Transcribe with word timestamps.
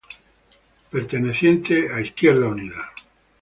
Perteneciente 0.89 1.91
a 1.93 2.01
Izquierda 2.01 2.47
Unida. 2.47 2.89